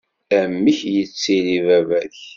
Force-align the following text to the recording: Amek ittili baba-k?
Amek 0.39 0.79
ittili 1.01 1.57
baba-k? 1.65 2.19